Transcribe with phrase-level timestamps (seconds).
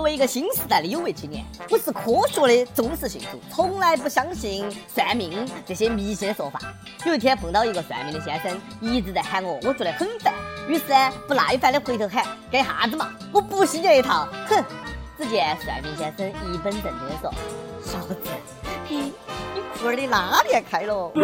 [0.00, 6.58] 作为一个新时代的有为青年，我是科学的忠实信徒，从来不相信算命这些迷信的说法。
[7.04, 10.32] 有一天碰到一个算命的先生，一直在喊我，我觉得很烦，
[10.66, 10.84] 于是
[11.28, 13.12] 不耐烦的回头喊：“干啥子嘛？
[13.30, 14.64] 我不信这一套！”哼！
[15.18, 17.30] 只见算命先生一本正经的说
[17.84, 18.16] ：“小子，
[18.88, 19.12] 你
[19.54, 21.12] 你裤儿的拉链开了。”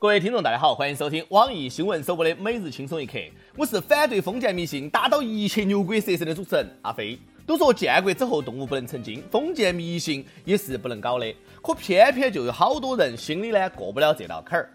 [0.00, 3.18] 各位听众，大家好，欢迎收听网易新闻首播的每日轻松一刻。
[3.54, 7.18] 我是反对封建迷信、打倒一切牛鬼蛇神的主持人阿飞。
[7.46, 11.36] 都说建国之后动物不能成精，封建迷信也是不能搞的。
[11.60, 14.70] 可偏偏就有好多人心里呢过不了这道坎儿。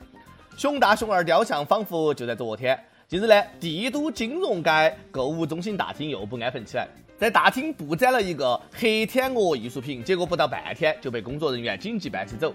[0.58, 2.80] 熊大熊二雕像仿佛就在昨天。
[3.08, 12.53] 近日呢，帝都金融街购物中心大厅又不安分起来，在大厅布展了一个黑天鹅艺术品，结果不到半天就被工作人员紧急搬起走，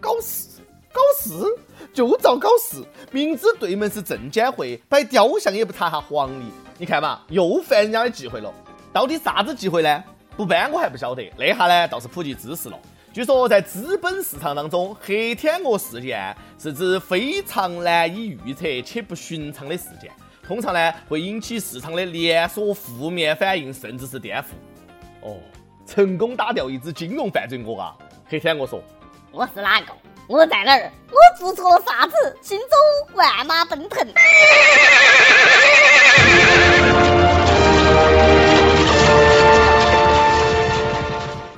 [0.00, 0.59] 搞事！
[1.20, 1.30] 是
[1.92, 6.44] 就遭搞事，明知对门是证监会，摆雕像也不查下黄历。
[6.78, 8.52] 你看嘛，又犯人家的忌讳了。
[8.92, 10.02] 到底啥子忌讳呢？
[10.36, 12.78] 不搬我还不晓得，那下呢倒是普及知识了。
[13.12, 20.10] 据说在资本市场当中，黑天鹅事件是指非常难以预测且不寻常的事件，
[20.42, 24.46] 通常呢会引起市场的连锁负面反应，甚至是颠覆。
[25.22, 25.36] 哦，
[25.84, 27.96] 成功打掉一只金融犯罪鹅啊！
[28.26, 28.80] 黑天鹅说
[29.32, 29.92] ：“我是哪个？”
[30.30, 30.92] 我在哪儿？
[31.10, 32.14] 我做错了啥子？
[32.40, 34.06] 心中万马奔腾。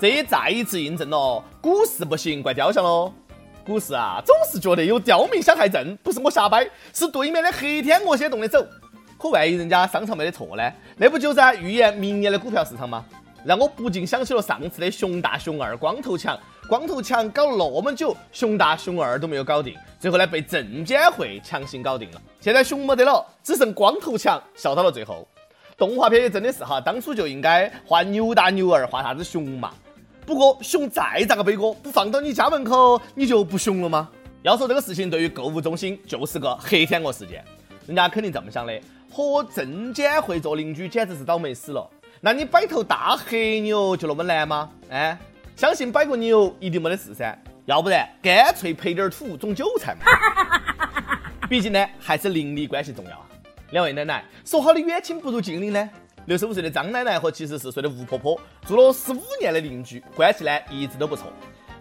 [0.01, 3.13] 这也再一次印证了股市不行，怪雕像喽。
[3.63, 8.67] 股市啊，总是觉得有刁民想害朕，不是我瞎掰，是对面的黑天鹅先动的手。
[9.19, 10.73] 可万一人家商场没得错呢？
[10.97, 13.05] 那不就在预言明年的股票市场吗？
[13.45, 16.39] 让我不禁想起了上次的熊大熊二光头强。
[16.69, 22.23] 光头强搞了那么久，熊大熊二都没有搞定，最后呢被证监会强行搞定了。
[22.41, 25.27] 现在熊没得了，只剩光头强笑到了最后。
[25.77, 29.73] 动画片也真的是哈，当初就应该画牛大牛二，画啥子熊嘛。
[30.25, 34.09] 不过熊再咋个背锅，不放到你家门口，你就不熊了吗？
[34.43, 37.45] 要说这个事情对于购物中心就是个黑天鹅事件，
[37.87, 41.89] 人家肯定这么想的，和证监会做邻居简直是倒霉死了。
[42.21, 44.71] 那你摆头大黑牛就那么难吗？
[44.89, 45.19] 哎？
[45.57, 47.37] 相信摆个牛一定没得事噻，
[47.67, 50.07] 要不然干脆赔点土种韭菜嘛。
[51.49, 53.27] 毕竟呢，还是邻里关系重要啊。
[53.71, 55.91] 两位奶奶，说好的远亲不如近邻呢？
[56.27, 61.27] 六十五岁的张奶奶和七十四岁的吴婆婆做了十五年的邻居，关系呢一直都不错。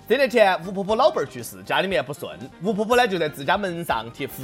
[0.09, 4.43] 这年前，吴婆婆老伴儿去世，家里面不顺，吴婆婆呢就在自家门上贴符。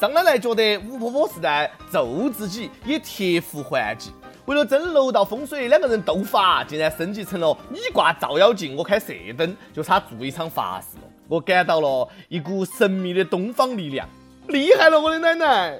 [0.00, 4.12] 张奶奶觉得吴婆婆是在咒自己，也贴符还击。
[4.48, 11.02] 为了争楼道风水，两个人斗法，竟然升级成了你挂照妖镜，我开射灯，就差做一场法事了。
[11.28, 14.08] 我感到了一股神秘的东方力量，
[14.46, 15.78] 厉害了，我的奶奶！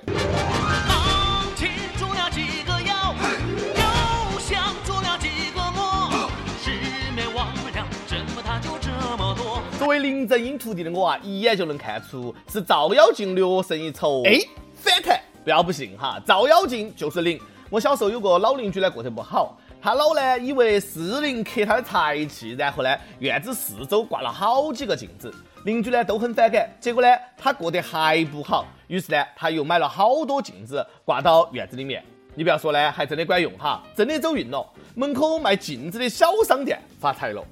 [9.78, 14.22] 作为林正英徒弟的我啊，一眼就能看出是照妖镜略胜一筹。
[14.26, 14.38] 哎，
[14.74, 15.18] 反弹！
[15.42, 17.40] 不要不信哈，照妖镜就是灵。
[17.70, 19.58] 我小时候有个老邻居呢，过得不好。
[19.80, 25.32] 他老呢以为是灵克他的财气，然后呢院子四周挂了好几个镜子，
[25.64, 26.68] 邻居呢都很反感。
[26.80, 32.02] 结果呢他过得还不好，于是呢他又买了好多镜子挂到院子里面。
[32.34, 34.66] 你不要说呢，还真的管用哈，真的走运了。
[34.94, 37.44] 门口卖镜子的小商店发财了。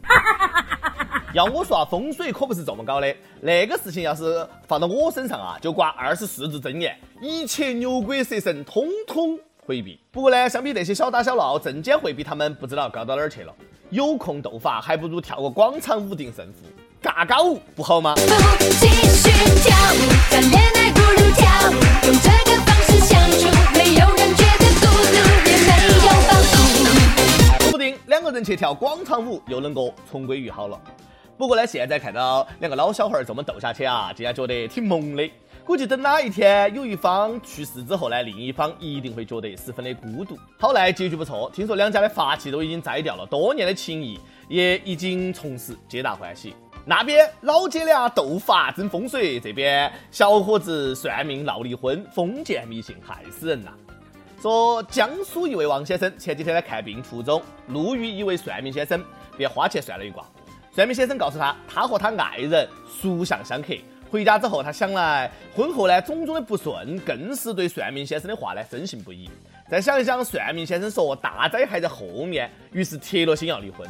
[1.34, 3.15] 要我说啊，风水可不是这么搞的。
[3.43, 9.38] 那个事情要是放到我身上啊，就挂二十四字真言：一切牛鬼蛇神，通通。
[9.66, 9.99] 回避。
[10.12, 13.53] 不过呢，相比那些小打小闹，证监会比他们不知道高到哪儿去了。
[13.91, 16.60] 有空斗法，还不如跳个广场舞定胜负。
[17.03, 18.15] 嘎嘎舞不好吗？
[27.60, 30.81] 说不定两个人去跳广场舞，又能够重归于好了。
[31.37, 35.31] 不过呢，现在看到两个老小孩这么斗下去啊，竟然觉得挺萌的。
[35.66, 40.38] 估计等哪一天有一方去世之后呢，另一方一定会觉得十分的孤独。
[40.60, 44.17] 好赖结局不错，听说两家的法器都已经摘掉了，多年的情谊
[44.49, 46.55] 也已经从此皆大欢喜。
[46.85, 53.73] 那边老姐俩斗法争风水，这边小伙子算命闹离婚，封建迷信害死人呐！
[54.41, 59.05] 说江苏一位王先生前几天来看病途中，路遇一位算命先生，
[59.37, 60.25] 便花钱算了一卦。
[60.70, 63.75] 算命先生告诉他，他和他爱人属相相克。
[64.11, 69.29] 回家之后，他想来婚后呢，种种的不顺，更是对算命先生的话呢深信不疑。
[69.69, 73.88] 再想一想，算命先生说大灾还在后面，于是铁了心要离婚。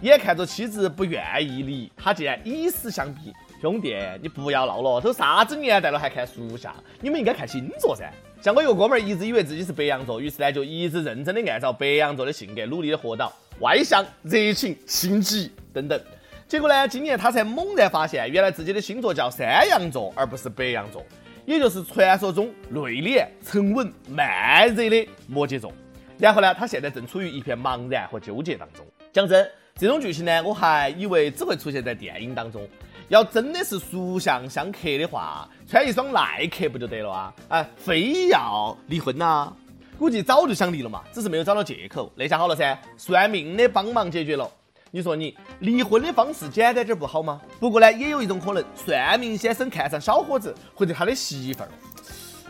[0.00, 6.74] 眼看着妻子不愿意离，他竟然以死相逼，兄弟，你不要闹了，都啥子年代了还看属相？
[7.00, 8.10] 你们应该看星座噻。
[8.40, 16.00] 像我一个哥们儿，一直以为自己是白羊座，于是呢就一直认真的按照白羊座的性格努力的活到外向、热情、心急等等。
[16.48, 21.04] 结果呢，今年他才猛然发现，原来自己的星座叫山羊座，而不是白羊座，
[21.44, 25.70] 也就是传说中内敛、沉稳、慢热的摩羯座。
[26.16, 28.82] 然后呢，他现在正处于一片茫然和纠结当中。
[29.12, 29.46] 讲真，
[29.76, 32.66] 这种剧情呢，我还以为只会出现在电影当中。
[33.08, 37.34] 要真的是属相相克的话，穿一双耐克不就得了啊？
[37.48, 39.52] 哎，非要离婚呐？
[39.98, 42.10] 估计早就想离了嘛，只是没有找到借口。
[42.16, 44.50] 那下好了噻，算命的帮忙解决了。
[44.90, 47.42] 你说你离婚的方式简单点不好吗？
[47.60, 51.68] 不过呢，也有一种可能，算命先生看上小伙子或者他的媳妇儿，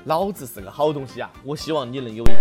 [0.05, 1.29] 老子是个好东西啊！
[1.43, 2.33] 我希望你能有一个。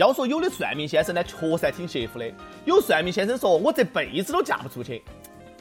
[0.00, 2.28] 要说有的算命先生呢，确实还挺邪乎的。
[2.64, 5.04] 有算命先生说，我这辈子都嫁不出去，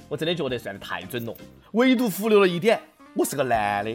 [0.07, 1.35] 我真的觉得算得太准了。
[1.73, 2.81] 唯独忽略了一点，
[3.13, 3.91] 我是个男的。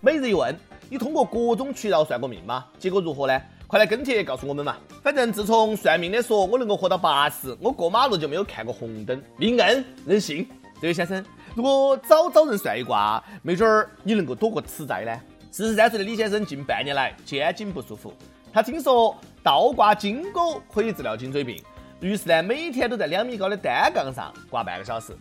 [0.00, 0.54] 每日一问，
[0.90, 2.66] 你通过各种渠道算过命吗？
[2.78, 3.40] 结果如何呢？
[3.70, 4.78] 快来跟帖告诉我们嘛！
[5.00, 9.22] 反正自从算命的说我能够活到八十，我过马路就没有看过红灯。
[9.36, 10.44] 命硬任性，
[10.82, 11.24] 这位先生，
[11.54, 15.20] 如果早找人算一卦，没准儿你能够躲过此灾呢。
[15.52, 18.12] 四十三岁的李先生近半年来肩颈不舒服，
[18.52, 21.62] 他听说倒挂金钩可以治疗颈椎病，
[22.00, 25.16] 于是呢每天都在两米高的单杠上挂半个小时。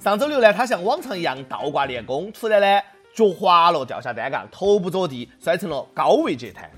[0.00, 2.82] 上周六呢，他像往常一样倒挂练功，突然呢
[3.14, 6.68] 脚滑了，掉下单杠，头部着地，摔成了高位截瘫。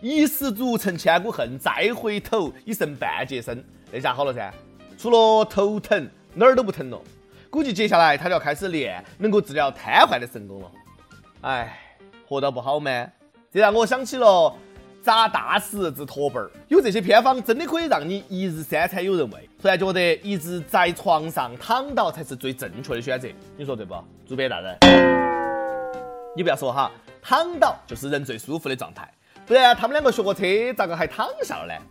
[0.00, 3.64] 一失足成千古恨，再回头已剩半截身。
[3.90, 4.52] 那下好了噻，
[4.96, 7.00] 除了头疼哪儿都不疼了。
[7.50, 10.70] 估计接下来他就要开始练能够治疗瘫痪的神功了。
[11.42, 11.78] 哎。
[12.28, 12.90] 活到不好吗？
[13.50, 14.54] 这让我想起了
[15.02, 19.48] 砸大石治驼背儿，有这些偏方真的可以让你一日三餐有人喂。
[19.58, 23.94] 突然觉得一直在床上躺倒才是最正确的选择，你说对不？
[24.28, 24.76] 主编大人，
[26.36, 26.92] 你不要说哈，
[27.22, 29.10] 躺倒就是人最舒服的状态，
[29.48, 31.82] 不然他们两个学过车咋个还躺下了呢？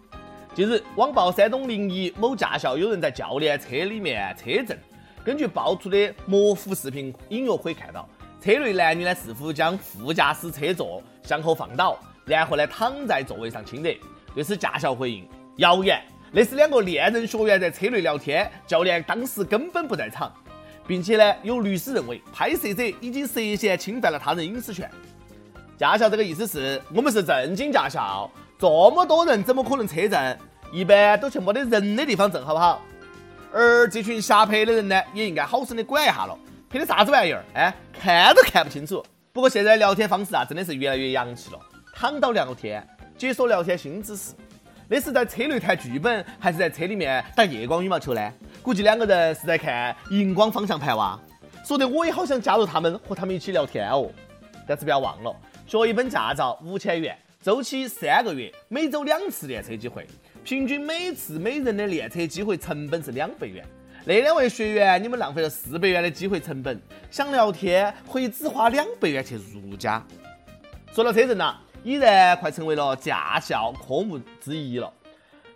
[0.53, 4.77] 近日，网曝山东临沂某驾校有人在教练车里面车震，
[5.25, 8.07] 根据爆出的模糊视频隐约可以看到。
[8.39, 13.91] 车内男女呢似乎将副驾驶车座向后放倒，然后呢躺在座位上亲热。
[14.35, 15.99] 对此驾校回应：谣言，
[16.31, 20.31] 那是两个恋人学员在车内聊天，教练当时根本不在场，
[20.85, 24.87] 并且呢有律师认为拍摄者已经涉嫌侵犯了他人隐私权。
[25.77, 28.27] 驾校这个意思是我们是正经驾校，
[28.57, 30.37] 这么多人怎么可能车震？
[30.73, 32.81] 一般都去没得人的地方震，好不好？
[33.53, 36.35] 而这群瞎拍的人呢，也应该好生的管一下了。
[36.67, 37.43] 拍的啥子玩意儿？
[37.53, 39.05] 哎，看都看不清楚。
[39.31, 41.59] 不过现在聊天方式啊，真的是越来越洋气了。
[41.93, 42.85] 躺倒聊天，
[43.15, 44.33] 解锁聊天新姿势。
[44.87, 48.33] 那是在车内谈剧本，还是在车里面打夜光羽毛球呢？
[48.63, 51.19] 估计两个人是在看荧光方向盘哇。
[51.63, 54.09] 说的我也好想加入他们，和他们一起聊天哦。
[54.67, 55.33] 但是不要忘了，
[55.67, 60.07] 学一本驾照五千元，周期三个月，每周两次练车机会，
[60.41, 63.65] 平均每次每人的练车机会成本是两百元。
[64.05, 66.81] 那两位学员，你们浪费了四百元的机会成本，
[67.11, 70.01] 想聊天可以只花两百元去入家。
[70.93, 74.89] 说到车震呐，已然快成为了驾校科目之一了。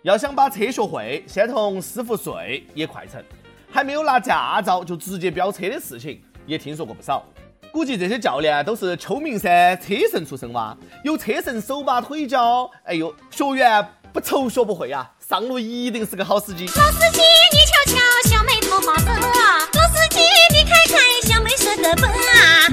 [0.02, 3.24] 要想把车学会，先同师傅睡也快成。
[3.70, 7.24] 还没有拿驾照就直接飙车的事情，也听说过不少。
[7.72, 16.66] 估计这些教练都是秋名山车神出身哇，有车神手把腿脚，哎呦，学员不愁学不会啊，上路一定是个好司机。
[16.66, 18.02] 老司机，你瞧瞧。
[18.72, 22.68] 桃花粉啊，老司机，你看看小美色的本啊。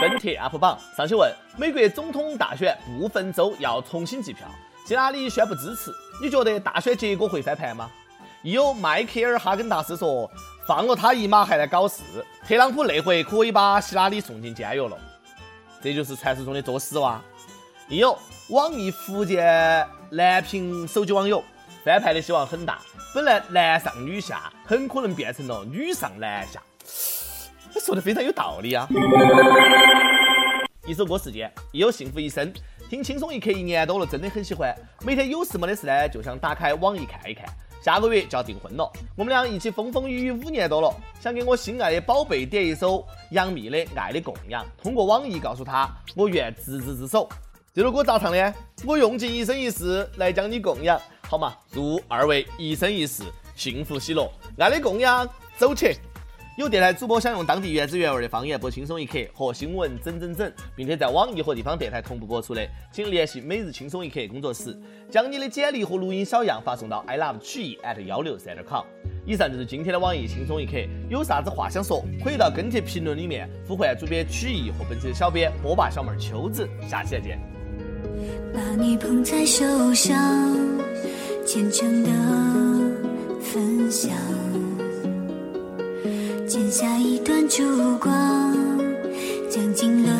[0.00, 4.46] 跟帖 UP 榜上去问：美国总统大选部分州要重新计票，
[4.86, 5.90] 希拉里宣布支持，
[6.22, 7.90] 你觉得大选结果会翻盘吗？
[8.42, 10.30] 亦有迈克尔哈根达斯说：
[10.66, 12.02] 放了他一马还来搞事，
[12.44, 14.98] 特朗普那回可以把希拉里送进监狱了。
[15.80, 17.22] 这就是传说中的作死哇！
[17.88, 18.18] 亦有
[18.48, 21.44] 网易福建南平手机网友
[21.84, 22.80] 翻盘的希望很大。
[23.14, 26.60] 本来男上女下，很可能变成了女上男下。
[27.78, 28.88] 说的非常有道理啊！
[30.84, 32.52] 一首歌时间，亦有幸福一生，
[32.90, 34.74] 听轻松一刻一年多了，真的很喜欢。
[35.04, 37.46] 每天有事没得事呢，就想打开网易看一看。
[37.86, 47.28] 下个月就要订婚了，我们俩一起风风雨雨五年多了，想给我心爱的宝贝点一首杨幂的《爱的供养》，通过网易告诉他，我愿执子之手。
[47.72, 48.54] 这首歌咋唱的？
[48.84, 51.00] 我用尽一生一世来将你供养。
[51.28, 53.22] 好嘛，祝二位一生一世
[53.54, 54.28] 幸福喜乐，
[54.58, 55.24] 爱的供养，
[55.56, 55.96] 走起！
[56.56, 64.74] 有电台主播想用当地原汁原味的方言播《轻松一刻》和新闻整整整，并且在网易和地方电台同步播出的，请联系每日轻松一刻工作室，
[65.10, 68.82] 将你的简历和录音小样发送到 i love 曲艺 at 幺六三点 com。
[69.26, 70.78] 以上就是今天的网易轻松一刻，
[71.10, 77.38] 有啥子话想说，可以到跟帖评论里面呼唤主编曲艺和本期的小编波霸小妹秋子，下期再见。
[78.54, 80.16] 把你捧在手上，
[81.44, 82.10] 虔诚的
[83.42, 84.10] 分享，
[86.48, 88.12] 剪下一段烛光，
[89.50, 90.12] 将经纶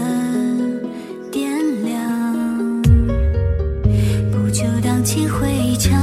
[1.30, 1.49] 点
[1.85, 2.83] 亮，
[4.33, 5.47] 不求荡气回
[5.78, 5.97] 肠，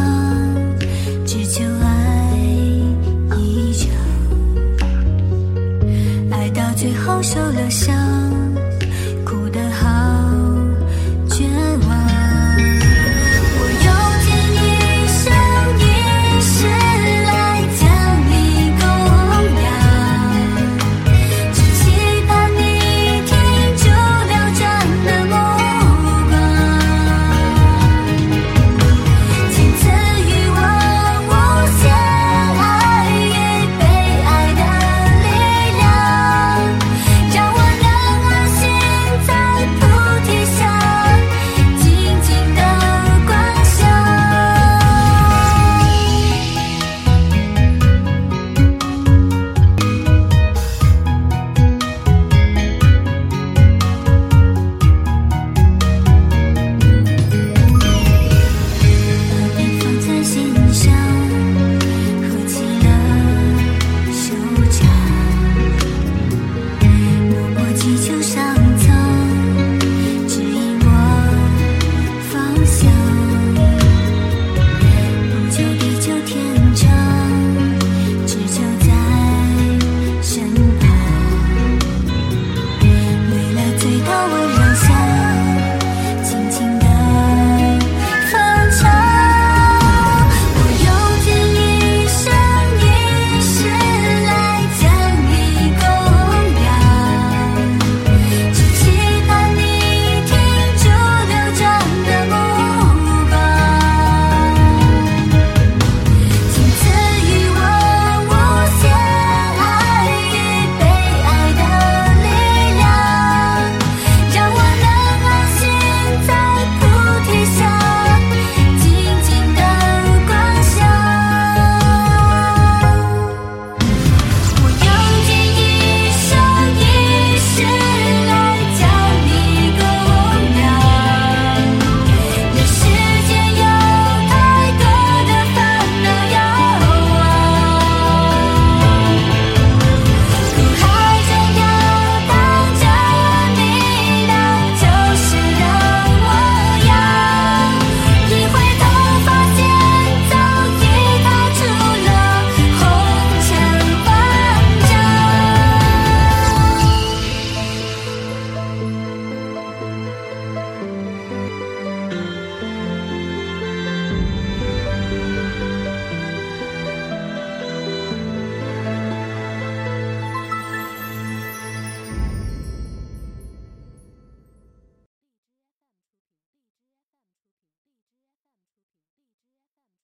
[1.26, 2.40] 只求爱
[3.38, 3.90] 一场，
[6.32, 8.23] 爱到最后受了伤。